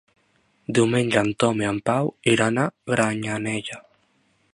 [0.77, 3.79] Diumenge en Tom i en Pau iran a Granyanella.